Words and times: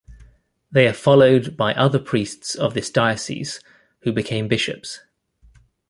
They 0.71 0.87
are 0.87 0.93
followed 0.93 1.55
by 1.55 1.75
other 1.75 1.99
priests 1.99 2.55
of 2.55 2.73
this 2.73 2.89
diocese 2.89 3.59
who 3.99 4.11
became 4.11 4.47
bishops. 4.47 5.01